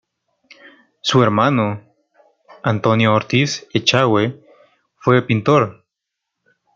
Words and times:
Su 1.01 1.21
hermano, 1.21 1.83
Antonio 2.63 3.13
Ortiz 3.13 3.67
Echagüe, 3.71 4.43
fue 4.95 5.21
pintor. 5.27 5.85